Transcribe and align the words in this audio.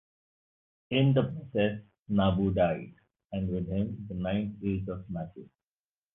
In 0.89 1.13
the 1.13 1.21
process, 1.21 1.79
Nabu 2.09 2.51
died, 2.55 2.95
and 3.33 3.47
with 3.49 3.67
him, 3.69 4.07
the 4.09 4.15
Ninth 4.15 4.55
Age 4.65 4.87
of 4.87 5.07
Magic. 5.07 5.45